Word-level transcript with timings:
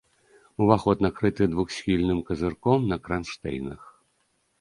Уваход 0.63 0.97
накрыты 1.05 1.43
двухсхільным 1.51 2.19
казырком 2.31 2.87
на 2.93 2.97
кранштэйнах. 3.05 3.81